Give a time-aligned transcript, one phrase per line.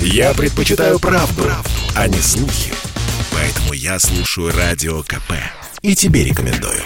[0.00, 2.72] Я предпочитаю правду, правду, а не слухи.
[3.32, 5.32] Поэтому я слушаю Радио КП.
[5.82, 6.82] И тебе рекомендую.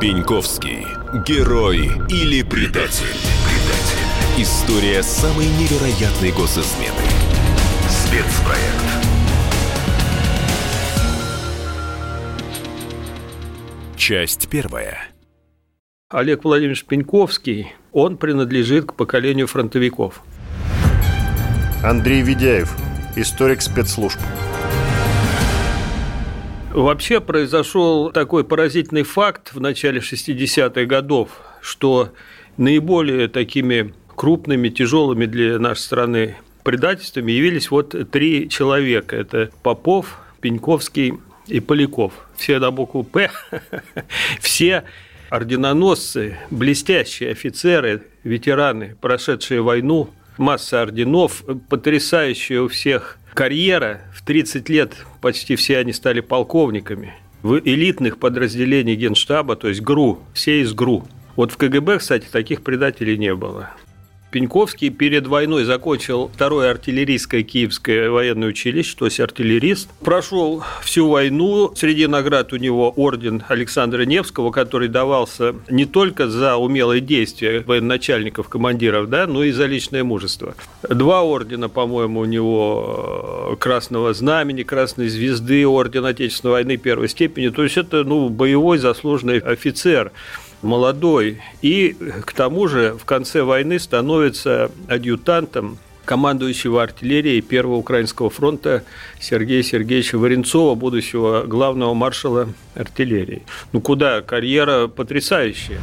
[0.00, 0.86] Пеньковский.
[1.26, 3.04] Герой или предатель?
[3.04, 4.42] предатель.
[4.42, 6.94] История самой невероятной госизмены.
[7.88, 9.10] Спецпроект.
[13.96, 15.10] Часть первая.
[16.10, 20.22] Олег Владимирович Пеньковский, он принадлежит к поколению фронтовиков.
[21.84, 22.76] Андрей Ведяев,
[23.14, 24.18] историк спецслужб.
[26.74, 32.08] Вообще произошел такой поразительный факт в начале 60-х годов, что
[32.56, 39.14] наиболее такими крупными, тяжелыми для нашей страны предательствами явились вот три человека.
[39.14, 41.14] Это Попов, Пеньковский
[41.46, 42.14] и Поляков.
[42.36, 43.30] Все на букву «П»,
[44.40, 44.82] все
[45.30, 54.02] орденоносцы, блестящие офицеры, ветераны, прошедшие войну, масса орденов, потрясающая у всех карьера.
[54.14, 57.14] В 30 лет почти все они стали полковниками.
[57.42, 61.06] В элитных подразделениях Генштаба, то есть ГРУ, все из ГРУ.
[61.36, 63.70] Вот в КГБ, кстати, таких предателей не было.
[64.30, 69.90] Пеньковский перед войной закончил второе артиллерийское киевское военное училище, то есть артиллерист.
[70.04, 71.72] Прошел всю войну.
[71.74, 78.48] Среди наград у него орден Александра Невского, который давался не только за умелые действия военачальников,
[78.48, 80.54] командиров, да, но и за личное мужество.
[80.88, 87.48] Два ордена, по-моему, у него э, Красного Знамени, Красной Звезды, орден Отечественной войны первой степени.
[87.48, 90.12] То есть это ну, боевой заслуженный офицер
[90.62, 98.82] молодой, и к тому же в конце войны становится адъютантом командующего артиллерией Первого Украинского фронта
[99.20, 103.42] Сергея Сергеевича Варенцова, будущего главного маршала артиллерии.
[103.72, 104.20] Ну куда?
[104.20, 105.78] Карьера потрясающая.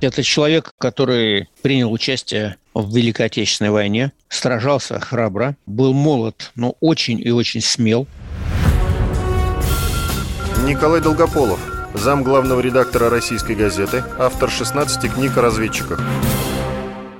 [0.00, 7.20] Это человек, который принял участие в Великой Отечественной войне, сражался храбро, был молод, но очень
[7.20, 8.06] и очень смел–
[10.64, 11.60] Николай Долгополов,
[11.92, 16.00] зам главного редактора российской газеты, автор 16 книг о разведчиках.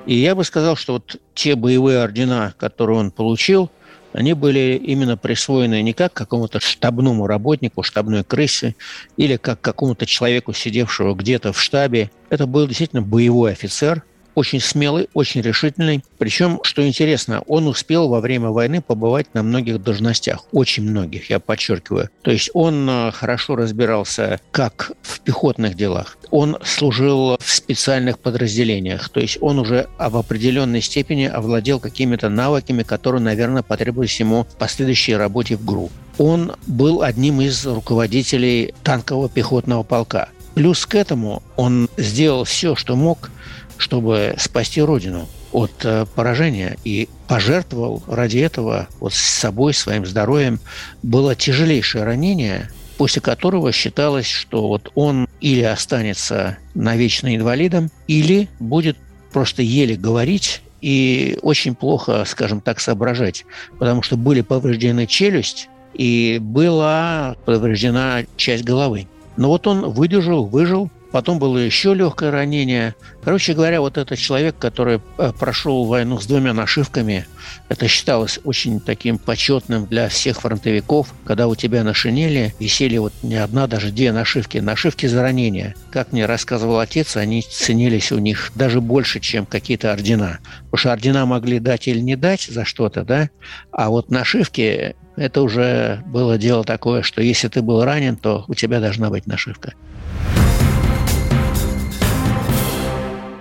[0.07, 3.71] И я бы сказал, что вот те боевые ордена, которые он получил,
[4.15, 8.77] они были именно присвоены не как какому-то штабному работнику, штабной крысе,
[9.19, 12.11] или как какому-то человеку, сидевшего где-то в штабе.
[12.31, 14.05] Это был действительно боевой офицер–
[14.35, 16.05] очень смелый, очень решительный.
[16.19, 20.45] Причем, что интересно, он успел во время войны побывать на многих должностях.
[20.53, 22.11] Очень многих, я подчеркиваю.
[22.23, 26.19] То есть он э, хорошо разбирался как в пехотных делах.
[26.31, 29.09] Он служил в специальных подразделениях.
[29.09, 34.57] То есть он уже в определенной степени овладел какими-то навыками, которые, наверное, потребовались ему в
[34.57, 35.91] последующей работе в ГРУ.
[36.19, 40.29] Он был одним из руководителей танкового пехотного полка.
[40.55, 43.31] Плюс к этому он сделал все, что мог
[43.79, 50.61] чтобы спасти Родину от э, поражения и пожертвовал ради этого вот с собой, своим здоровьем.
[51.03, 58.97] Было тяжелейшее ранение, после которого считалось, что вот он или останется навечно инвалидом, или будет
[59.33, 63.45] просто еле говорить и очень плохо, скажем так, соображать,
[63.79, 69.09] потому что были повреждены челюсть и была повреждена часть головы.
[69.37, 72.97] Но вот он выдержал, выжил, Потом было еще легкое ранение.
[73.23, 77.25] Короче говоря, вот этот человек, который э, прошел войну с двумя нашивками,
[77.69, 83.13] это считалось очень таким почетным для всех фронтовиков, когда у тебя на шинели висели вот
[83.23, 84.59] не одна, даже две нашивки.
[84.59, 85.77] Нашивки за ранение.
[85.93, 90.41] Как мне рассказывал отец, они ценились у них даже больше, чем какие-то ордена.
[90.65, 93.31] Потому что ордена могли дать или не дать за что-то, да,
[93.71, 98.55] а вот нашивки это уже было дело такое, что если ты был ранен, то у
[98.55, 99.75] тебя должна быть нашивка.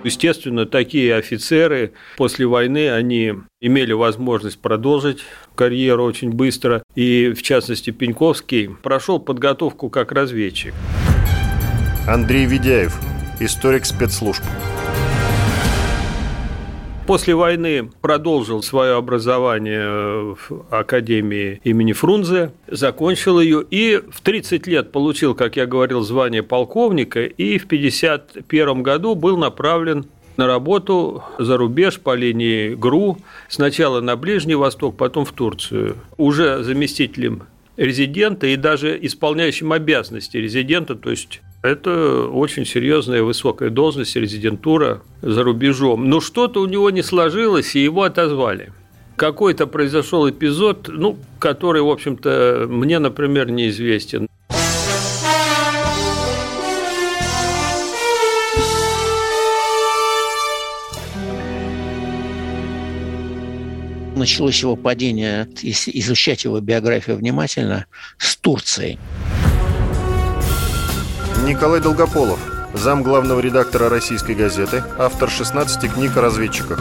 [0.03, 5.19] Естественно, такие офицеры после войны, они имели возможность продолжить
[5.55, 6.83] карьеру очень быстро.
[6.95, 10.73] И, в частности, Пеньковский прошел подготовку как разведчик.
[12.07, 12.99] Андрей Ведяев,
[13.39, 14.43] историк спецслужб.
[17.05, 24.93] После войны продолжил свое образование в Академии имени Фрунзе, закончил ее и в 30 лет
[24.93, 30.05] получил, как я говорил, звание полковника и в 1951 году был направлен
[30.37, 33.17] на работу за рубеж по линии ГРУ,
[33.49, 35.97] сначала на Ближний Восток, потом в Турцию.
[36.17, 37.43] Уже заместителем
[37.75, 45.43] резидента и даже исполняющим обязанности резидента, то есть это очень серьезная высокая должность, резидентура за
[45.43, 46.09] рубежом.
[46.09, 48.73] Но что-то у него не сложилось, и его отозвали.
[49.15, 54.27] Какой-то произошел эпизод, ну, который, в общем-то, мне, например, неизвестен.
[64.17, 67.85] Началось его падение, если изучать его биографию внимательно,
[68.17, 68.99] с Турции.
[71.41, 72.39] Николай Долгополов,
[72.73, 76.79] зам главного редактора «Российской газеты», автор 16 книг о разведчиках.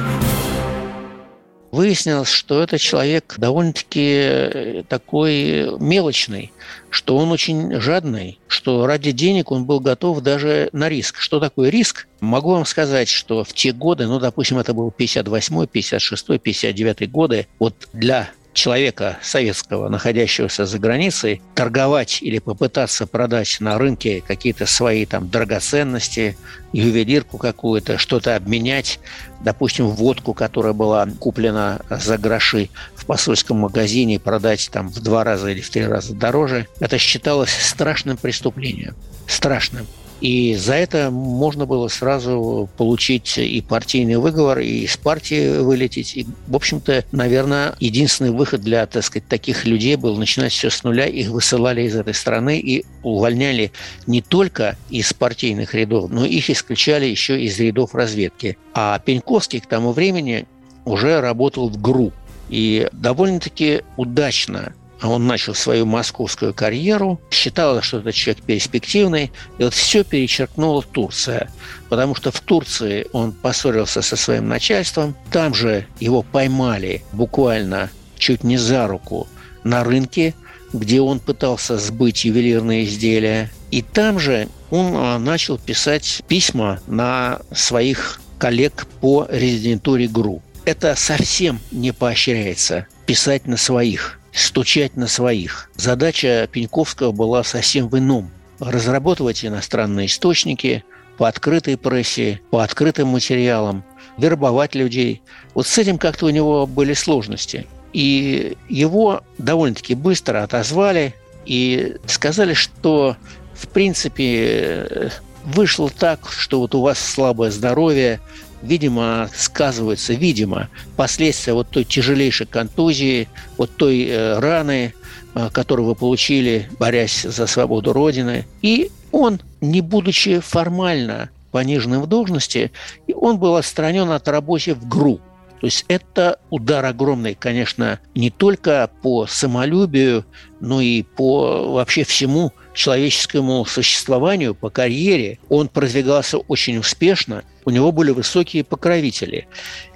[1.73, 6.53] Выяснилось, что это человек довольно-таки э, такой мелочный,
[6.91, 11.19] что он очень жадный, что ради денег он был готов даже на риск.
[11.19, 12.07] Что такое риск?
[12.21, 17.47] Могу вам сказать, что в те годы, ну, допустим, это был 58 56 59 годы,
[17.59, 25.07] вот для человека советского, находящегося за границей, торговать или попытаться продать на рынке какие-то свои
[25.07, 26.37] там драгоценности,
[26.73, 29.01] ювелирку какую-то, что-то обменять,
[29.41, 35.51] допустим, водку, которая была куплена за гроши в посольском магазине, продать там в два раза
[35.51, 38.95] или в три раза дороже, это считалось страшным преступлением.
[39.27, 39.87] Страшным.
[40.23, 46.17] И за это можно было сразу получить и партийный выговор, и из партии вылететь.
[46.17, 50.85] И, в общем-то, наверное, единственный выход для, так сказать, таких людей был начинать все с
[50.85, 51.07] нуля.
[51.07, 53.73] Их высылали из этой страны и увольняли
[54.07, 58.57] не только из партийных рядов, но их исключали еще из рядов разведки.
[58.75, 60.47] А Пеньковский к тому времени
[60.85, 62.13] уже работал в ГРУ.
[62.49, 64.73] И довольно-таки удачно
[65.09, 71.51] он начал свою московскую карьеру, считал, что этот человек перспективный, и вот все перечеркнула Турция,
[71.89, 78.45] потому что в Турции он поссорился со своим начальством, там же его поймали буквально чуть
[78.45, 79.27] не за руку
[79.65, 80.35] на рынке,
[80.73, 87.41] где он пытался сбыть ювелирные изделия, и там же он а, начал писать письма на
[87.55, 90.43] своих коллег по резидентуре ГРУ.
[90.65, 95.71] Это совсем не поощряется писать на своих– стучать на своих.
[95.77, 98.31] Задача Пеньковского была совсем в ином.
[98.59, 100.85] Разрабатывать иностранные источники
[101.19, 103.85] по открытой прессе, по открытым материалам,
[104.19, 105.23] вербовать людей.
[105.55, 107.67] Вот с этим как-то у него были сложности.
[107.93, 111.15] И его довольно-таки быстро отозвали
[111.45, 113.17] и сказали, что
[113.55, 115.11] в принципе
[115.45, 118.21] вышло так, что вот у вас слабое здоровье,
[118.63, 124.95] видимо, сказываются, видимо, последствия вот той тяжелейшей контузии, вот той э, раны,
[125.35, 128.47] э, которую вы получили, борясь за свободу Родины.
[128.63, 132.73] И он, не будучи формально пониженным в должности,
[133.15, 135.21] он был отстранен от работы в ГРУ.
[135.61, 140.25] То есть это удар огромный, конечно, не только по самолюбию,
[140.59, 145.39] но и по вообще всему человеческому существованию, по карьере.
[145.49, 149.47] Он продвигался очень успешно, у него были высокие покровители.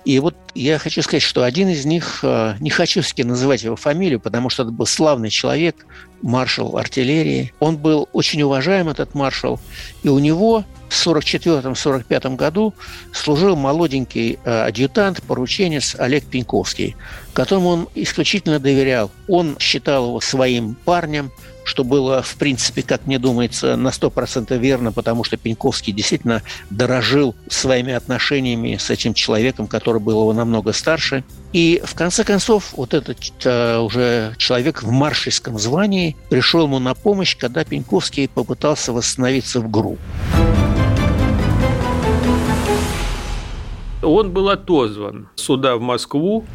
[0.04, 4.20] И вот я хочу сказать, что один из них, э, не хочу называть его фамилию,
[4.20, 5.86] потому что это был славный человек,
[6.22, 7.52] маршал артиллерии.
[7.58, 9.58] Он был очень уважаем, этот маршал,
[10.02, 12.74] и у него в 1944-1945 году
[13.12, 16.94] служил молоденький э, адъютант, порученец Олег Пеньковский,
[17.36, 19.10] которому он исключительно доверял.
[19.28, 21.30] Он считал его своим парнем,
[21.64, 27.34] что было, в принципе, как мне думается, на 100% верно, потому что Пеньковский действительно дорожил
[27.48, 31.24] своими отношениями с этим человеком, который был его намного старше.
[31.52, 36.94] И в конце концов, вот этот э, уже человек в маршальском звании пришел ему на
[36.94, 39.98] помощь, когда Пеньковский попытался восстановиться в ГРУ.
[44.02, 46.46] Он был отозван сюда, в Москву.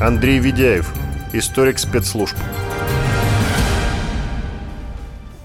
[0.00, 0.92] Андрей Ведяев,
[1.32, 2.36] историк спецслужб.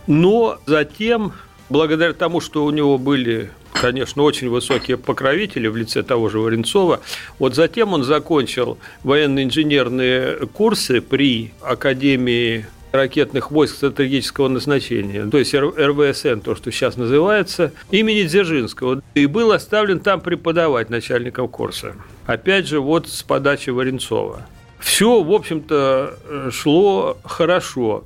[0.07, 1.33] Но затем,
[1.69, 6.99] благодаря тому, что у него были конечно, очень высокие покровители в лице того же Варенцова.
[7.37, 16.39] Вот затем он закончил военно-инженерные курсы при Академии ракетных войск стратегического назначения, то есть РВСН,
[16.39, 19.01] то, что сейчас называется, имени Дзержинского.
[19.15, 21.95] И был оставлен там преподавать начальником курса.
[22.25, 24.41] Опять же, вот с подачи Варенцова.
[24.79, 28.05] Все, в общем-то, шло хорошо.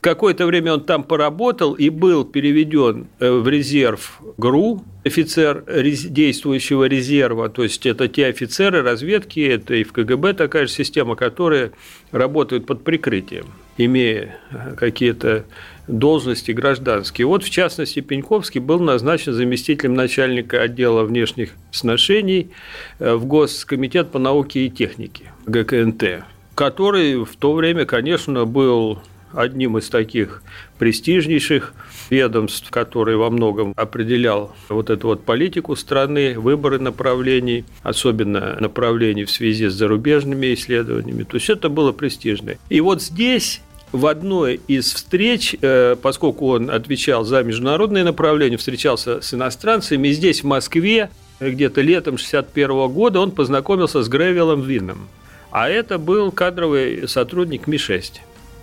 [0.00, 7.48] Какое-то время он там поработал и был переведен э, в резерв ГРУ, офицер действующего резерва,
[7.48, 11.72] то есть это те офицеры разведки, это и в КГБ такая же система, которые
[12.12, 13.46] работают под прикрытием,
[13.78, 15.44] имея э, какие-то
[15.86, 17.26] должности гражданские.
[17.26, 22.50] Вот, в частности, Пеньковский был назначен заместителем начальника отдела внешних отношений
[22.98, 26.24] э, в Госкомитет по науке и технике, ГКНТ
[26.60, 28.98] который в то время, конечно, был
[29.32, 30.42] одним из таких
[30.78, 31.74] престижнейших
[32.10, 39.30] ведомств, который во многом определял вот эту вот политику страны, выборы направлений, особенно направлений в
[39.30, 41.24] связи с зарубежными исследованиями.
[41.24, 42.54] То есть это было престижно.
[42.68, 43.60] И вот здесь
[43.92, 50.42] в одной из встреч, э, поскольку он отвечал за международные направления, встречался с иностранцами, здесь,
[50.42, 51.10] в Москве,
[51.40, 55.08] где-то летом 1961 года он познакомился с Гревелом Винном.
[55.50, 58.20] А это был кадровый сотрудник Ми-6.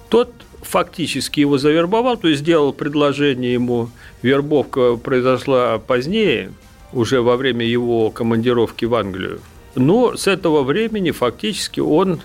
[0.09, 0.31] Тот
[0.67, 3.89] фактически его завербовал, то есть сделал предложение ему.
[4.21, 6.51] Вербовка произошла позднее,
[6.93, 9.39] уже во время его командировки в Англию.
[9.75, 12.19] Но с этого времени фактически он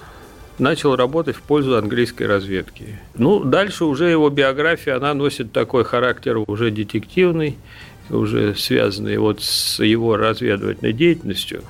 [0.59, 2.99] начал работать в пользу английской разведки.
[3.15, 7.59] Ну, дальше уже его биография, она носит такой характер уже детективный,
[8.11, 11.63] уже связанный вот с его разведывательной деятельностью.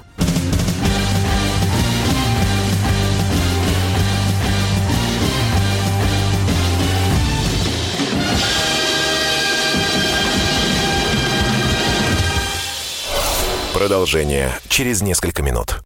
[13.92, 15.80] Продолжение через несколько минут.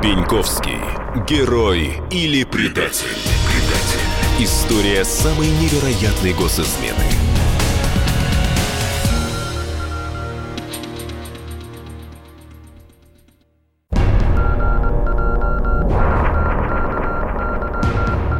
[0.00, 0.78] Пеньковский.
[1.26, 3.08] Герой или предатель?
[4.38, 6.94] История самой невероятной госизмены.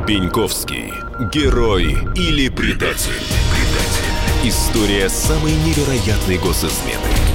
[0.07, 0.93] Пеньковский.
[1.33, 3.11] Герой или предатель?
[4.45, 7.28] История самой невероятной госизмены.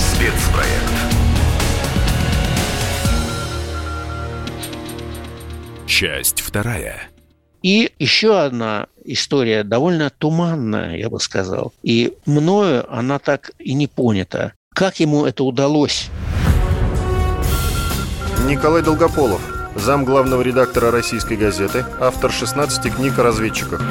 [0.00, 0.92] Спецпроект.
[5.86, 7.10] Часть вторая.
[7.62, 11.74] И еще одна история, довольно туманная, я бы сказал.
[11.82, 14.54] И мною она так и не понята.
[14.74, 16.08] Как ему это удалось?
[18.46, 19.42] Николай Долгополов,
[19.76, 23.82] зам главного редактора «Российской газеты», автор 16 книг о разведчиках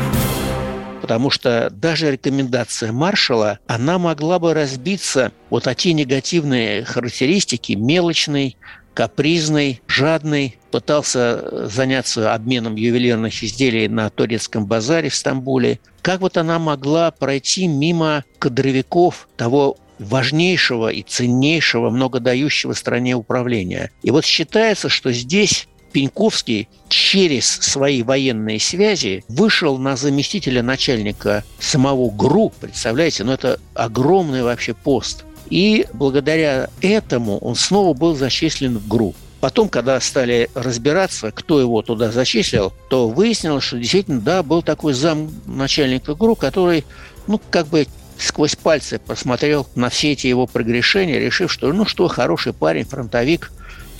[1.09, 8.57] потому что даже рекомендация маршала, она могла бы разбиться вот о те негативные характеристики, мелочный,
[8.93, 15.79] капризный, жадный, пытался заняться обменом ювелирных изделий на турецком базаре в Стамбуле.
[16.03, 23.89] Как вот она могла пройти мимо кадровиков того важнейшего и ценнейшего, многодающего стране управления.
[24.03, 32.09] И вот считается, что здесь Пеньковский через свои военные связи вышел на заместителя начальника самого
[32.09, 35.25] ГРУ, представляете, ну это огромный вообще пост.
[35.49, 39.15] И благодаря этому он снова был зачислен в ГРУ.
[39.39, 44.93] Потом, когда стали разбираться, кто его туда зачислил, то выяснилось, что действительно, да, был такой
[44.93, 46.83] зам начальника ГРУ, который,
[47.25, 52.07] ну, как бы сквозь пальцы посмотрел на все эти его прогрешения, решив, что, ну что,
[52.09, 53.51] хороший парень, фронтовик,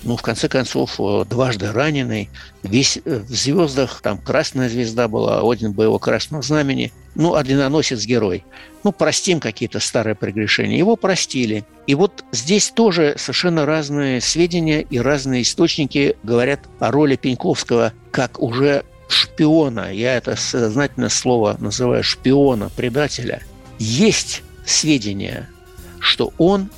[0.03, 2.29] ну, в конце концов, э, дважды раненый,
[2.63, 8.46] весь э, в звездах, там красная звезда была, орден боевого красного знамени, ну, орденоносец герой.
[8.84, 10.77] Ну, простим какие-то старые прегрешения.
[10.77, 11.65] Его простили.
[11.86, 18.39] И вот здесь тоже совершенно разные сведения и разные источники говорят о роли Пеньковского как
[18.39, 19.91] уже шпиона.
[19.91, 23.41] Я это сознательно слово называю шпиона, предателя.
[23.79, 25.50] Есть сведения,
[26.00, 26.70] что он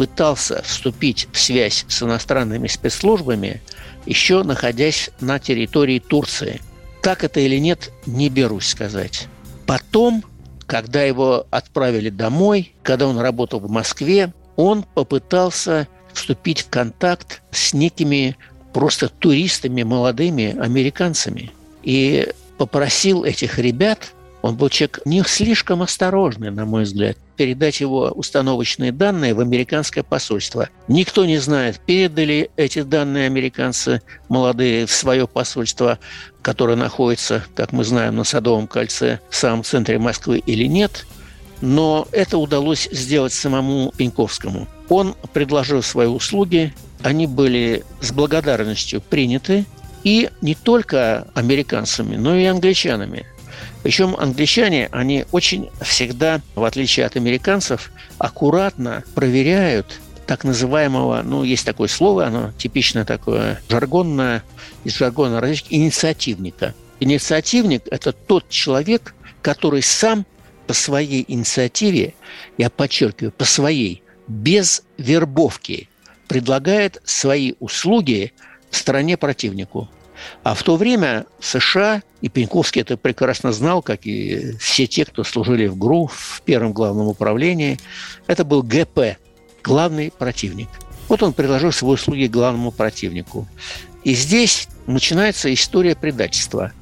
[0.00, 3.60] пытался вступить в связь с иностранными спецслужбами,
[4.06, 6.62] еще находясь на территории Турции.
[7.02, 9.28] Так это или нет, не берусь сказать.
[9.66, 10.24] Потом,
[10.64, 17.74] когда его отправили домой, когда он работал в Москве, он попытался вступить в контакт с
[17.74, 18.38] некими
[18.72, 21.50] просто туристами, молодыми американцами.
[21.82, 22.26] И
[22.56, 28.92] попросил этих ребят он был человек не слишком осторожный, на мой взгляд, передать его установочные
[28.92, 30.68] данные в американское посольство.
[30.88, 35.98] Никто не знает, передали эти данные американцы молодые в свое посольство,
[36.42, 41.06] которое находится, как мы знаем, на Садовом кольце в самом центре Москвы или нет.
[41.62, 44.68] Но это удалось сделать самому Пеньковскому.
[44.90, 49.64] Он предложил свои услуги, они были с благодарностью приняты,
[50.04, 53.24] и не только американцами, но и англичанами.
[53.82, 61.64] Причем англичане, они очень всегда, в отличие от американцев, аккуратно проверяют так называемого, ну, есть
[61.64, 64.44] такое слово, оно типично такое жаргонное,
[64.84, 66.74] из жаргона различных, инициативника.
[67.00, 70.26] Инициативник– это тот человек, который сам
[70.66, 72.14] по своей инициативе,
[72.58, 75.88] я подчеркиваю, по своей, без вербовки,
[76.28, 78.32] предлагает свои услуги
[78.70, 79.88] стране противнику.
[80.42, 85.24] А в то время США, и Пеньковский это прекрасно знал, как и все те, кто
[85.24, 87.78] служили в ГРУ, в первом главном управлении,
[88.26, 89.18] это был ГП,
[89.62, 90.68] главный противник.
[91.08, 93.48] Вот он предложил свои услуги главному противнику.
[94.04, 96.72] И здесь начинается история предательства.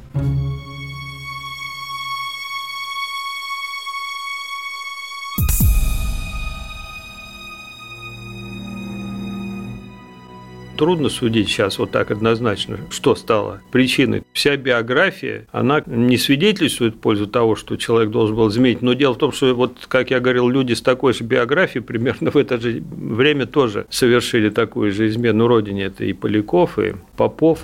[10.78, 14.22] Трудно судить сейчас вот так однозначно, что стало причиной.
[14.32, 18.80] Вся биография, она не свидетельствует в пользу того, что человек должен был изменить.
[18.80, 22.30] Но дело в том, что, вот, как я говорил, люди с такой же биографией примерно
[22.30, 25.86] в это же время тоже совершили такую же измену родине.
[25.86, 27.58] Это и Поляков, и Попов.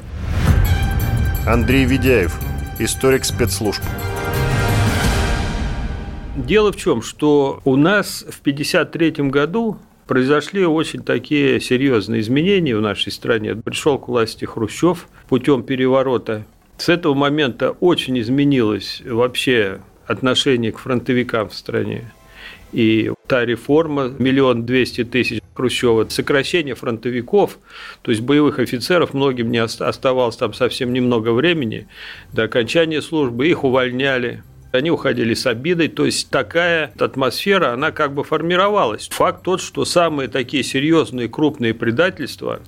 [1.46, 2.34] Андрей Ведяев,
[2.80, 3.82] историк спецслужб.
[6.36, 12.80] Дело в чем, что у нас в 1953 году произошли очень такие серьезные изменения в
[12.80, 13.54] нашей стране.
[13.54, 16.46] Пришел к власти Хрущев путем переворота.
[16.76, 22.12] С этого момента очень изменилось вообще отношение к фронтовикам в стране.
[22.72, 27.58] И та реформа, миллион двести тысяч Хрущева, сокращение фронтовиков,
[28.02, 31.86] то есть боевых офицеров, многим не оставалось там совсем немного времени
[32.32, 34.42] до окончания службы, их увольняли,
[34.74, 39.08] они уходили с обидой, то есть такая атмосфера, она как бы формировалась.
[39.12, 42.60] Факт тот, что самые такие серьезные крупные предательства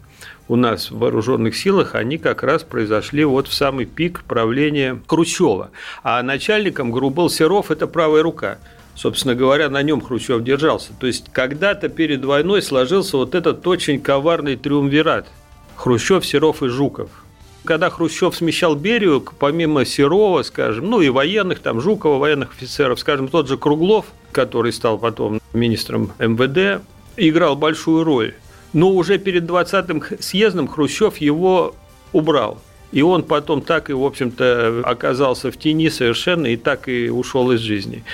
[0.48, 5.70] у нас в вооруженных силах, они как раз произошли вот в самый пик правления Хрущева.
[6.02, 8.58] А начальником ГРУ был Серов, это правая рука.
[8.94, 10.92] Собственно говоря, на нем Хрущев держался.
[10.98, 15.26] То есть когда-то перед войной сложился вот этот очень коварный триумвират.
[15.74, 17.10] Хрущев, Серов и Жуков–
[17.66, 23.28] когда Хрущев смещал Берию, помимо Серова, скажем, ну и военных, там Жукова, военных офицеров, скажем,
[23.28, 26.82] тот же Круглов, который стал потом министром МВД,
[27.16, 28.34] играл большую роль.
[28.72, 31.74] Но уже перед 20-м съездом Хрущев его
[32.12, 32.58] убрал.
[32.92, 37.50] И он потом так и, в общем-то, оказался в тени совершенно и так и ушел
[37.52, 38.04] из жизни.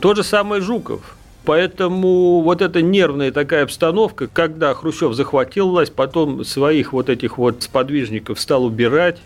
[0.00, 6.44] То же самое Жуков– Поэтому вот эта нервная такая обстановка, когда Хрущев захватил власть, потом
[6.44, 9.20] своих вот этих вот сподвижников стал убирать,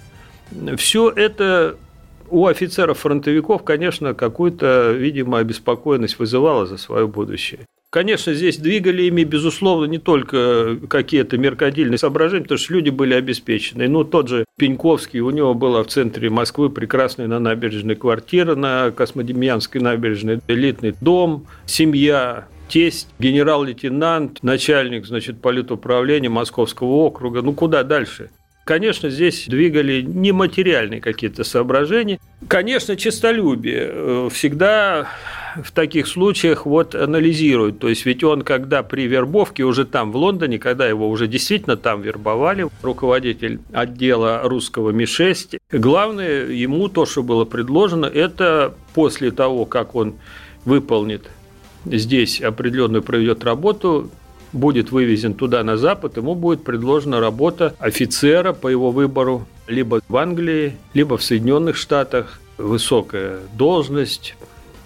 [0.76, 1.76] все это
[2.28, 7.60] у офицеров-фронтовиков, конечно, какую-то, видимо, обеспокоенность вызывало за свое будущее.
[7.96, 13.88] Конечно, здесь двигали ими, безусловно, не только какие-то меркадильные соображения, потому что люди были обеспечены.
[13.88, 18.90] Ну, тот же Пеньковский, у него была в центре Москвы прекрасная на набережной квартира, на
[18.90, 27.40] Космодемьянской набережной, элитный дом, семья, тесть, генерал-лейтенант, начальник, значит, политуправления Московского округа.
[27.40, 28.28] Ну, куда дальше?
[28.66, 32.18] Конечно, здесь двигали нематериальные какие-то соображения.
[32.48, 35.06] Конечно, честолюбие э, всегда
[35.62, 37.78] в таких случаях вот анализируют.
[37.78, 41.76] То есть ведь он, когда при вербовке уже там, в Лондоне, когда его уже действительно
[41.76, 49.64] там вербовали, руководитель отдела русского Ми-6, главное ему то, что было предложено, это после того,
[49.64, 50.16] как он
[50.64, 51.30] выполнит
[51.84, 54.10] здесь определенную проведет работу,
[54.52, 60.16] будет вывезен туда, на Запад, ему будет предложена работа офицера по его выбору либо в
[60.16, 62.40] Англии, либо в Соединенных Штатах.
[62.58, 64.34] Высокая должность,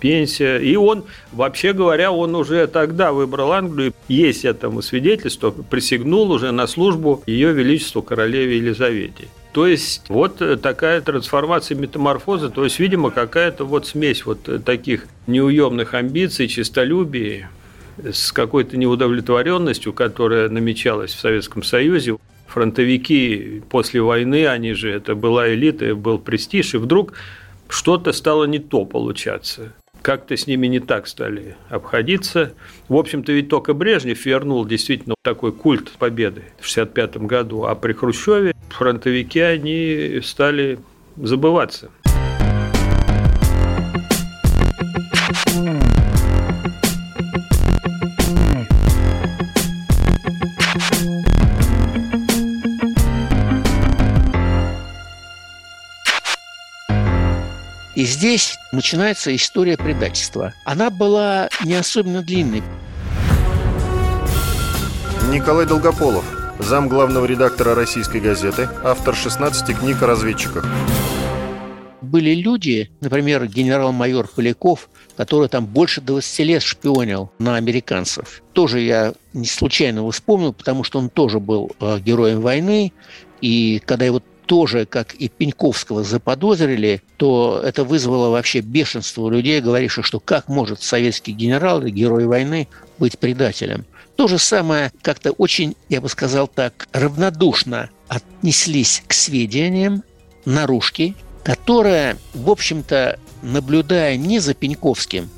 [0.01, 0.59] пенсия.
[0.59, 3.93] И он, вообще говоря, он уже тогда выбрал Англию.
[4.09, 9.29] Есть этому свидетельство, присягнул уже на службу Ее Величеству Королеве Елизавете.
[9.53, 15.95] То есть вот такая трансформация метаморфоза, то есть, видимо, какая-то вот смесь вот таких неуемных
[15.95, 17.51] амбиций, честолюбия,
[18.13, 22.17] с какой-то неудовлетворенностью, которая намечалась в Советском Союзе.
[22.47, 27.13] Фронтовики после войны, они же, это была элита, был престиж, и вдруг
[27.69, 29.73] что-то стало не то получаться.
[30.03, 32.55] Как-то с ними не так стали обходиться.
[32.89, 37.93] В общем-то, ведь только Брежнев вернул действительно такой культ победы в 1965 году, а при
[37.93, 40.79] Хрущеве фронтовики, они стали
[41.17, 41.91] забываться.
[58.01, 60.55] И здесь начинается история предательства.
[60.65, 62.63] Она была не особенно длинной.
[65.31, 66.25] Николай Долгополов,
[66.59, 70.65] зам главного редактора «Российской газеты», автор 16 книг о разведчиках.
[72.01, 78.43] Были люди, например, генерал-майор Поляков, который там больше 20 лет шпионил на американцев.
[78.55, 82.95] Тоже я не случайно его вспомнил, потому что он тоже был э, героем войны.
[83.43, 89.61] И когда его тоже, как и Пеньковского, заподозрили, то это вызвало вообще бешенство у людей,
[89.61, 92.67] говоривших, что как может советский генерал или герой войны
[92.99, 93.87] быть предателем.
[94.17, 100.03] То же самое как-то очень, я бы сказал так, равнодушно отнеслись к сведениям
[100.45, 105.31] наружки, которая, в общем-то, наблюдая не за Пеньковским,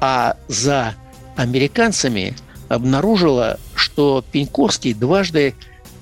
[0.00, 0.96] а за
[1.36, 2.34] американцами,
[2.68, 5.54] обнаружила, что Пеньковский дважды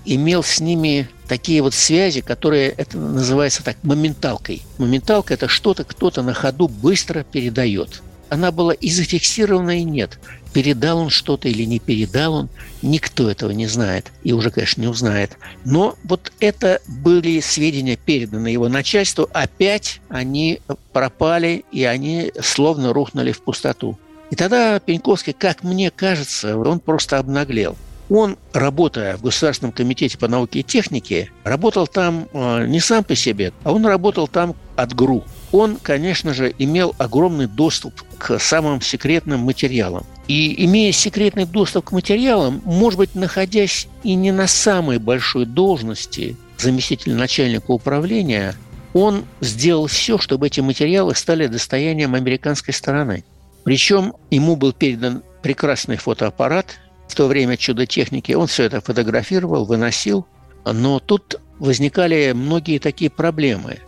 [0.06, 4.62] имел с ними такие вот связи, которые, это называется так, моменталкой.
[4.78, 8.02] Моменталка– это что-то кто-то на ходу быстро передает.
[8.28, 10.18] она была и зафиксирована, и нет.
[10.52, 12.48] Передал он что-то или не передал он,
[12.82, 14.10] никто этого не знает.
[14.24, 15.36] И уже, конечно, не узнает.
[15.64, 19.28] Но вот это были сведения, переданы его начальству.
[19.32, 20.60] Опять они
[20.92, 23.98] пропали, и они словно рухнули в пустоту.
[24.30, 27.76] И тогда Пеньковский, как мне кажется, он просто обнаглел.
[28.08, 33.14] Он, работая в Государственном комитете по науке и технике, работал там э, не сам по
[33.14, 35.24] себе, а он работал там от ГРУ.
[35.52, 40.04] Он, конечно же, имел огромный доступ к самым секретным материалам.
[40.28, 46.36] И имея секретный доступ к материалам, может быть, находясь и не на самой большой должности
[46.58, 48.54] заместителя начальника управления,
[48.92, 53.24] он сделал все, чтобы эти материалы стали достоянием американской стороны.
[53.62, 59.64] Причем ему был передан прекрасный фотоаппарат, в то время чудо техники, он все это фотографировал,
[59.64, 60.26] выносил.
[60.64, 63.78] Но тут возникали многие такие проблемы.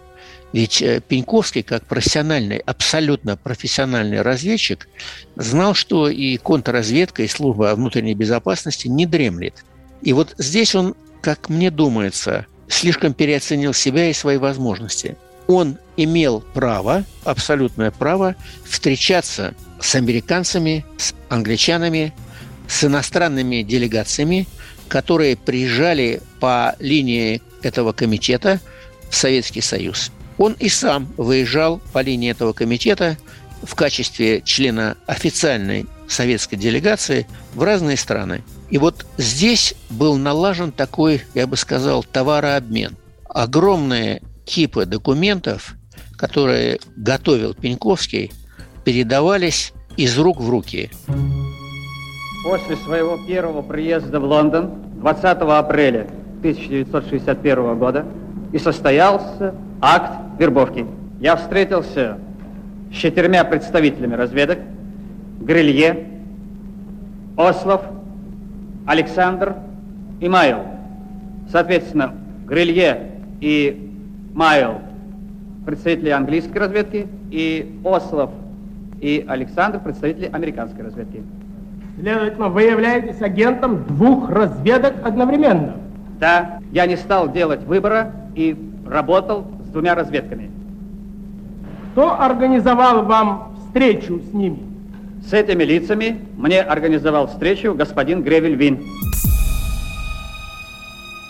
[0.53, 4.89] Ведь э, Пеньковский, как профессиональный, абсолютно профессиональный разведчик,
[5.37, 9.65] знал, что и контрразведка, и служба внутренней безопасности не дремлет.
[10.01, 15.17] И вот здесь он, как мне думается, слишком переоценил себя и свои возможности.
[15.49, 22.15] Он имел право, абсолютное право, встречаться с американцами, с англичанами,
[22.69, 24.47] с иностранными делегациями,
[24.89, 28.61] которые приезжали по линии этого комитета
[29.11, 30.13] в Советский Союз.
[30.37, 33.19] Он и сам выезжал по линии этого комитета
[33.63, 38.45] в качестве члена официальной советской делегации в разные страны.
[38.71, 42.97] И вот здесь был налажен такой, я бы сказал, товарообмен.
[43.29, 45.75] Огромные кипы документов,
[46.17, 48.31] которые готовил Пеньковский,
[48.85, 50.91] передавались из рук в руки.
[52.45, 54.71] После своего первого приезда в Лондон
[55.01, 56.07] 20 апреля
[56.39, 58.07] 1961 года
[58.53, 60.87] и состоялся акт вербовки.
[61.21, 62.19] Я встретился
[62.93, 64.59] с четырьмя представителями разведок.
[65.41, 66.07] Грилье,
[67.37, 67.83] Ослов,
[68.87, 69.57] Александр
[70.21, 70.63] и Майл.
[71.51, 72.15] Соответственно,
[72.47, 73.93] Грилье и
[74.35, 74.81] Майл
[75.67, 78.31] представители английской разведки и Ослов
[79.01, 81.23] и Александр представители американской разведки.
[82.01, 85.77] Следовательно, вы являетесь агентом двух разведок одновременно.
[86.21, 88.57] Да, я не стал делать выбора и
[88.87, 90.51] работал с двумя разведками.
[91.93, 94.61] Кто организовал вам встречу с ними?
[95.27, 98.85] С этими лицами мне организовал встречу господин Гревель Вин.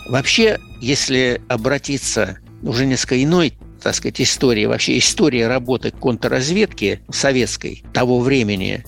[0.07, 8.19] Вообще, если обратиться уже несколько иной так сказать, истории, вообще история работы контрразведки советской того
[8.19, 8.83] времени,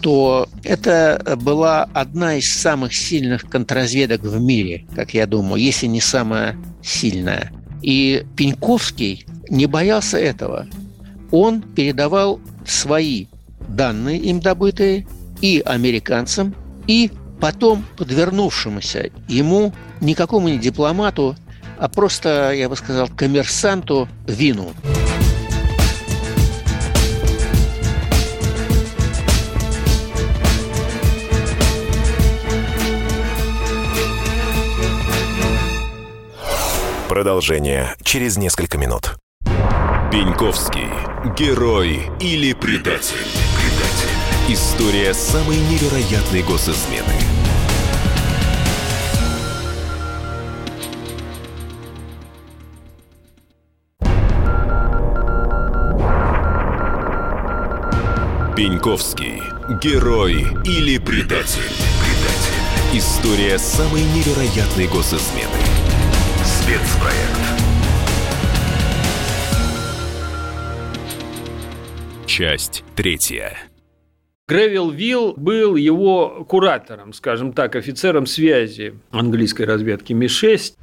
[0.00, 6.00] то это была одна из самых сильных контрразведок в мире, как я думаю, если не
[6.00, 7.52] самая сильная.
[7.82, 10.66] И Пеньковский не боялся этого.
[11.30, 13.26] Он передавал свои
[13.68, 15.06] данные, им добытые,
[15.40, 16.54] и американцам,
[16.86, 17.10] и
[17.40, 21.36] потом подвернувшемуся ему, никакому не дипломату,
[21.78, 24.72] а просто, я бы сказал, коммерсанту Вину.
[37.10, 39.16] Продолжение через несколько минут.
[40.12, 40.86] Пеньковский.
[41.36, 43.16] Герой или предатель?
[43.58, 44.54] Предатель.
[44.54, 47.12] История самой невероятной госизмены.
[58.56, 59.42] Пеньковский.
[59.82, 61.72] Герой или предатель?
[62.04, 62.96] Предатель.
[62.96, 65.79] История самой невероятной госизмены.
[66.70, 67.40] Спецпроект.
[72.26, 73.58] Часть третья.
[74.46, 80.74] Гревил Вилл был его куратором, скажем так, офицером связи английской разведки Ми-6.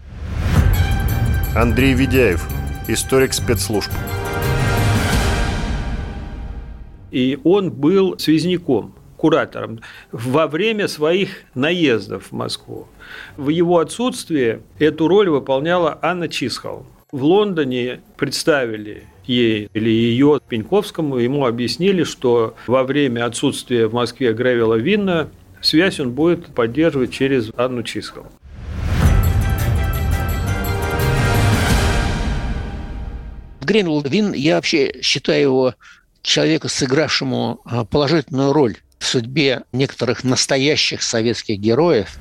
[1.56, 2.46] Андрей Ведяев,
[2.90, 3.92] историк спецслужб.
[7.12, 12.88] И он был связняком, куратором во время своих наездов в Москву.
[13.36, 16.86] В его отсутствие эту роль выполняла Анна Чисхол.
[17.12, 24.34] В Лондоне представили ей или ее Пеньковскому, ему объяснили, что во время отсутствия в Москве
[24.34, 25.30] Гревела Винна
[25.62, 28.26] связь он будет поддерживать через Анну Чисхол.
[33.62, 35.74] Гренвилл Вин, я вообще считаю его
[36.22, 42.18] человека, сыгравшему а, положительную роль судьбе некоторых настоящих советских героев.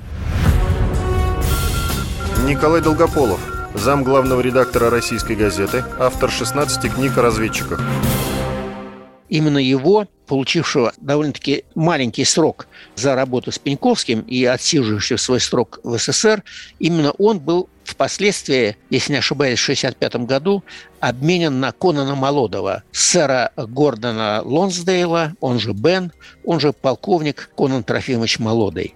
[2.45, 3.39] Николай Долгополов,
[3.73, 7.81] зам главного редактора «Российской газеты», автор 16 книг о разведчиках.
[9.29, 15.97] Именно его, получившего довольно-таки маленький срок за работу с Пеньковским и отсиживающего свой срок в
[15.97, 16.43] СССР,
[16.79, 20.63] именно он был впоследствии, если не ошибаюсь, в 1965 году
[20.99, 26.11] обменен на Конана Молодого, сэра Гордона Лонсдейла, он же Бен,
[26.43, 28.93] он же полковник Конан Трофимович Молодый.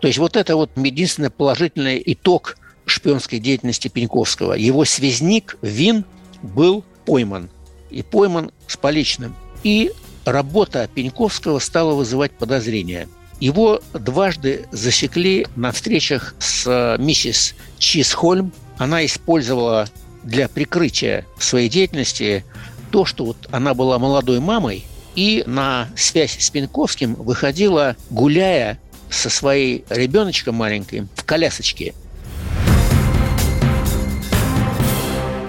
[0.00, 4.54] То есть вот это вот единственный положительный итог шпионской деятельности Пеньковского.
[4.54, 6.04] Его связник Вин
[6.42, 7.48] был пойман.
[7.90, 9.36] И пойман с поличным.
[9.62, 9.92] И
[10.24, 13.08] работа Пеньковского стала вызывать подозрения.
[13.40, 18.52] Его дважды засекли на встречах с э, миссис Чисхольм.
[18.78, 19.88] Она использовала
[20.22, 22.44] для прикрытия своей деятельности
[22.90, 28.78] то, что вот она была молодой мамой и на связь с Пеньковским выходила, гуляя
[29.10, 31.94] со своей ребеночком маленьким в колясочке.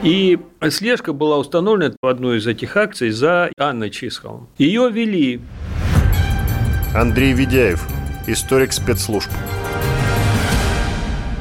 [0.04, 0.38] И
[0.70, 4.50] слежка была установлена в одной из этих акций за Анной Чисховым.
[4.58, 5.40] Ее вели.
[6.94, 7.88] Андрей Ведяев,
[8.28, 9.30] историк спецслужб.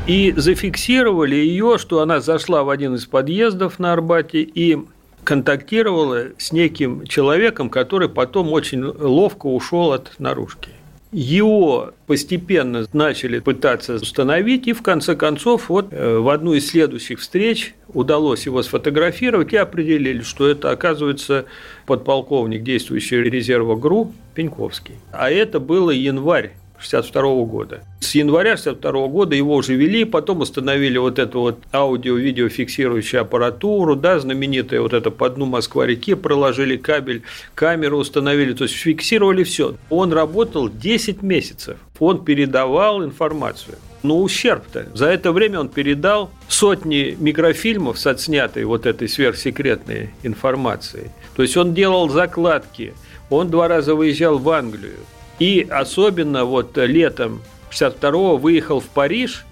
[0.06, 4.78] И зафиксировали ее, что она зашла в один из подъездов на Арбате и
[5.24, 10.70] контактировала с неким человеком, который потом очень ловко ушел от наружки.
[11.12, 17.20] Его постепенно начали пытаться установить, и в конце концов вот э, в одну из следующих
[17.20, 21.44] встреч удалось его сфотографировать и определили, что это, оказывается,
[21.84, 24.94] подполковник действующего резерва ГРУ Пеньковский.
[25.12, 26.52] А это было январь
[26.86, 27.82] 1962 года.
[28.00, 33.96] С января 1962 года его уже вели, потом установили вот эту вот аудио-видео фиксирующую аппаратуру,
[33.96, 37.22] да, знаменитая вот это по дну Москва-реки проложили кабель,
[37.54, 39.76] камеру установили, то есть фиксировали все.
[39.88, 43.76] Он работал 10 месяцев, он передавал информацию.
[44.02, 44.88] Но ущерб-то.
[44.94, 51.10] За это время он передал сотни микрофильмов с отснятой вот этой сверхсекретной информацией.
[51.36, 52.94] То есть он делал закладки,
[53.30, 54.98] он два раза выезжал в Англию,
[55.42, 59.44] и особенно вот летом 62-го выехал в Париж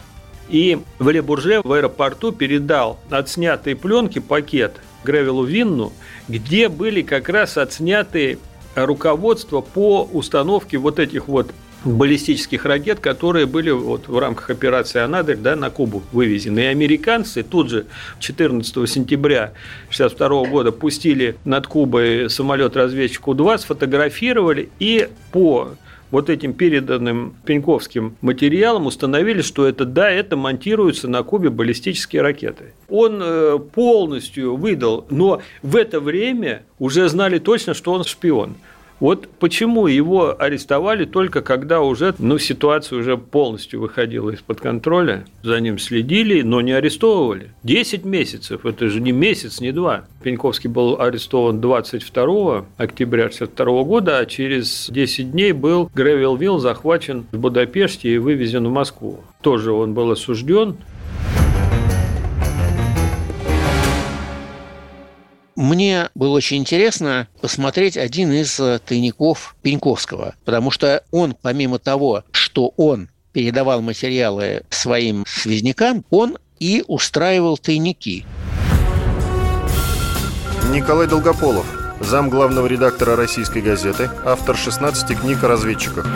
[0.49, 5.93] и в Ле в аэропорту передал отснятые пленки пакет Гревелу Винну,
[6.29, 8.39] где были как раз отсняты
[8.77, 11.51] руководство по установке вот этих вот
[11.85, 16.61] баллистических ракет, которые были вот в рамках операции «Анадырь» да, на Кубу вывезены.
[16.61, 17.87] И американцы тут же
[18.19, 19.53] 14 сентября
[19.89, 25.71] 1962 года пустили над Кубой самолет-разведчик У-2, сфотографировали и по
[26.11, 32.75] вот этим переданным Пеньковским материалом установили, что это да, это монтируются на Кубе баллистические ракеты.
[32.89, 38.57] Он э, полностью выдал, но в это время уже знали точно, что он шпион.
[39.01, 45.25] Вот почему его арестовали только когда уже ну, ситуация уже полностью выходила из-под контроля.
[45.43, 47.51] За ним следили, но не арестовывали.
[47.65, 50.05] 10 месяцев, это же не месяц, не два.
[50.23, 57.25] Пеньковский был арестован 22 октября 1962 года, а через 10 дней был Гревел Вилл захвачен
[57.33, 59.21] в Будапеште и вывезен в Москву.
[59.41, 60.77] Тоже он был осужден,
[65.61, 72.25] Мне было очень интересно посмотреть один из э, тайников Пеньковского, потому что он, помимо того,
[72.31, 78.25] что он передавал материалы своим связнякам, он и устраивал тайники.
[80.73, 81.67] Николай Долгополов,
[82.01, 86.07] зам главного редактора российской газеты, автор 16 книг о разведчиках.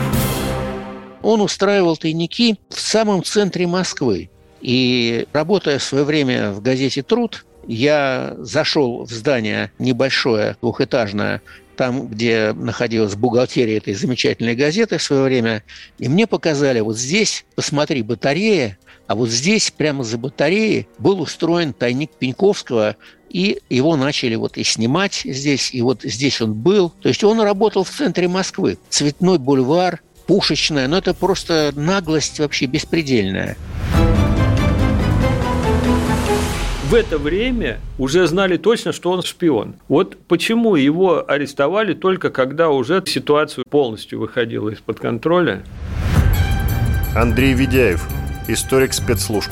[1.20, 4.30] Он устраивал тайники в самом центре Москвы.
[4.62, 11.42] И работая в свое время в газете «Труд», я зашел в здание небольшое, двухэтажное,
[11.77, 15.64] там, где находилась бухгалтерия этой замечательной газеты в свое время,
[15.98, 21.72] и мне показали, вот здесь, посмотри, батарея, а вот здесь, прямо за батареей, был устроен
[21.72, 22.96] тайник Пеньковского,
[23.29, 26.90] и его начали вот и снимать здесь, и вот здесь он был.
[27.03, 28.79] То есть он работал в центре Москвы.
[28.88, 33.57] Цветной бульвар, пушечная, но это просто наглость вообще беспредельная
[36.94, 39.74] в это время уже знали точно, что он шпион.
[39.88, 45.64] Вот почему его арестовали только когда уже ситуация полностью выходила из-под контроля.
[47.16, 48.07] Андрей Ведяев,
[48.46, 49.50] историк спецслужб.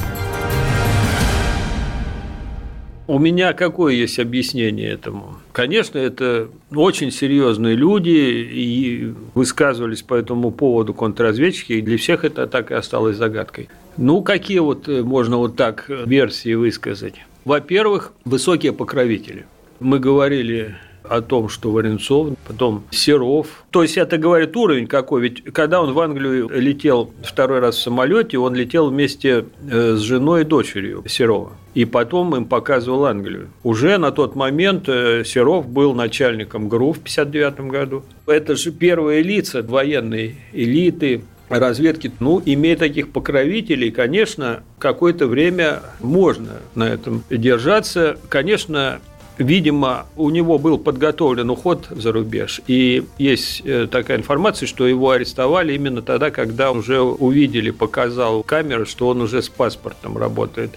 [3.09, 5.35] У меня какое есть объяснение этому?
[5.51, 8.11] Конечно, это очень серьезные люди
[8.53, 13.69] и высказывались по этому поводу контрразведчики, и для всех это так и осталось загадкой.
[13.97, 17.17] Ну, какие вот э, можно вот так версии высказать?
[17.45, 19.47] Во-первых, высокие покровители.
[19.81, 23.65] Мы говорили о том, что Варенцов, потом Серов.
[23.71, 25.23] То есть это говорит уровень какой.
[25.23, 30.01] Ведь когда он в Англию летел второй раз в самолете, он летел вместе э, с
[30.01, 31.53] женой и дочерью Серова.
[31.75, 33.49] И потом им показывал Англию.
[33.63, 38.03] Уже на тот момент э, Серов был начальником ГРУ в 1959 году.
[38.27, 41.23] Это же первые лица военной элиты,
[41.59, 42.11] разведки.
[42.21, 48.17] Ну, имея таких покровителей, конечно, какое-то время можно на этом держаться.
[48.29, 49.01] Конечно,
[49.39, 52.61] Видимо, у него был подготовлен уход за рубеж.
[52.67, 58.85] И есть э, такая информация, что его арестовали именно тогда, когда уже увидели, показал камеру,
[58.85, 60.73] что он уже с паспортом работает.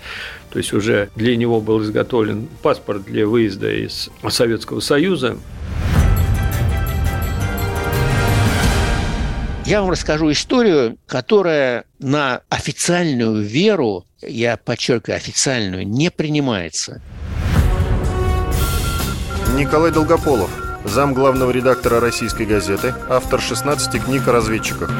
[0.52, 5.38] То есть уже для него был изготовлен паспорт для выезда из Советского Союза.
[9.66, 17.02] Я вам расскажу историю, которая на официальную веру, я подчеркиваю, официальную, не принимается.
[19.58, 20.52] Николай Долгополов,
[20.84, 24.92] зам главного редактора «Российской газеты», автор 16 книг о разведчиках.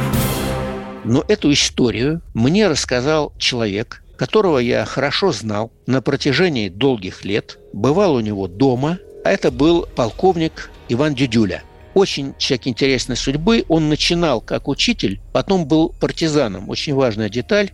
[1.04, 8.16] Но эту историю мне рассказал человек, которого я хорошо знал на протяжении долгих лет, бывал
[8.16, 11.62] у него дома, а это был полковник Иван Дюдюля–
[11.96, 13.66] очень человек интересной судьбы.
[13.70, 16.70] Он начинал как учитель, потом был партизаном.
[16.70, 17.72] Очень важная деталь.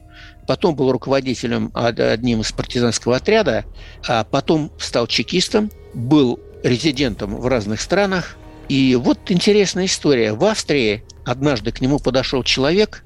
[0.48, 3.66] Потом был руководителем одним из партизанского отряда,
[4.08, 8.38] а потом стал чекистом, был резидентом в разных странах.
[8.70, 10.34] И вот интересная история.
[10.34, 13.04] В Австрии однажды к нему подошел человек